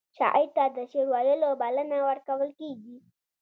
شاعر 0.17 0.47
ته 0.55 0.63
د 0.75 0.77
شعر 0.91 1.07
ویلو 1.13 1.49
بلنه 1.61 1.97
ورکول 2.09 2.49
کیږي. 2.59 2.97